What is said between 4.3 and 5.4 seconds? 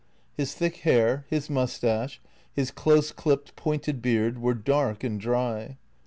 were dark and